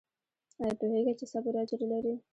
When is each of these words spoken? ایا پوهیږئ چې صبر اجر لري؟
ایا 0.59 0.71
پوهیږئ 0.79 1.13
چې 1.19 1.25
صبر 1.31 1.53
اجر 1.61 1.81
لري؟ 1.91 2.13